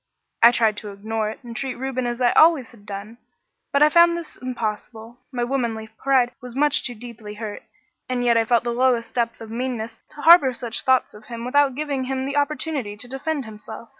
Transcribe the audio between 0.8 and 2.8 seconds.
ignore it and treat Reuben as I always